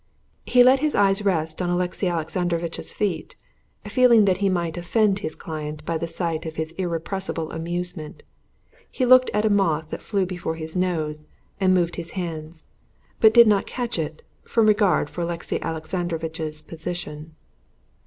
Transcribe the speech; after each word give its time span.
He 0.47 0.63
let 0.63 0.79
his 0.79 0.95
eyes 0.95 1.23
rest 1.23 1.61
on 1.61 1.69
Alexey 1.69 2.07
Alexandrovitch's 2.07 2.91
feet, 2.91 3.35
feeling 3.85 4.25
that 4.25 4.37
he 4.37 4.49
might 4.49 4.75
offend 4.75 5.19
his 5.19 5.35
client 5.35 5.85
by 5.85 5.99
the 5.99 6.07
sight 6.07 6.43
of 6.47 6.55
his 6.55 6.71
irrepressible 6.71 7.51
amusement. 7.51 8.23
He 8.89 9.05
looked 9.05 9.29
at 9.31 9.45
a 9.45 9.49
moth 9.51 9.91
that 9.91 10.01
flew 10.01 10.25
before 10.25 10.55
his 10.55 10.75
nose, 10.75 11.25
and 11.59 11.75
moved 11.75 11.97
his 11.97 12.13
hands, 12.17 12.65
but 13.19 13.31
did 13.31 13.47
not 13.47 13.67
catch 13.67 13.99
it 13.99 14.23
from 14.41 14.65
regard 14.65 15.07
for 15.07 15.21
Alexey 15.21 15.61
Alexandrovitch's 15.61 16.63
position. 16.63 17.35